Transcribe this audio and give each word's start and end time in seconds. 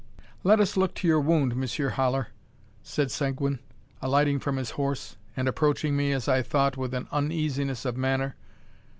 "Let 0.43 0.59
us 0.59 0.75
look 0.77 0.95
to 0.95 1.07
your 1.07 1.19
wound, 1.19 1.55
Monsieur 1.55 1.89
Haller," 1.89 2.29
said 2.81 3.11
Seguin, 3.11 3.59
alighting 4.01 4.39
from 4.39 4.57
his 4.57 4.71
horse, 4.71 5.15
and 5.37 5.47
approaching 5.47 5.95
me, 5.95 6.11
as 6.11 6.27
I 6.27 6.41
thought, 6.41 6.75
with 6.75 6.95
an 6.95 7.07
uneasiness 7.11 7.85
of 7.85 7.95
manner. 7.95 8.35